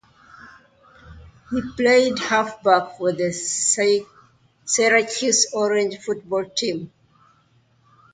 He 1.51 1.61
played 1.77 2.17
halfback 2.17 2.97
for 2.97 3.11
the 3.13 3.31
Syracuse 4.65 5.51
Orange 5.53 5.99
football 5.99 6.45
team. 6.49 6.91